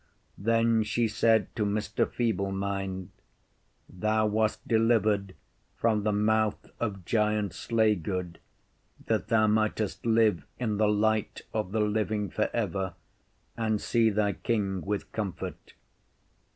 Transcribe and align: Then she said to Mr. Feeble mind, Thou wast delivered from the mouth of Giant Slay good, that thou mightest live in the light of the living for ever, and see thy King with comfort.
Then 0.39 0.81
she 0.81 1.07
said 1.07 1.55
to 1.55 1.63
Mr. 1.63 2.11
Feeble 2.11 2.51
mind, 2.51 3.11
Thou 3.87 4.25
wast 4.25 4.67
delivered 4.67 5.35
from 5.77 6.01
the 6.01 6.11
mouth 6.11 6.71
of 6.79 7.05
Giant 7.05 7.53
Slay 7.53 7.93
good, 7.93 8.39
that 9.05 9.27
thou 9.27 9.45
mightest 9.45 10.03
live 10.03 10.43
in 10.57 10.77
the 10.77 10.87
light 10.87 11.43
of 11.53 11.71
the 11.71 11.81
living 11.81 12.31
for 12.31 12.49
ever, 12.51 12.95
and 13.55 13.79
see 13.79 14.09
thy 14.09 14.33
King 14.33 14.81
with 14.83 15.11
comfort. 15.11 15.73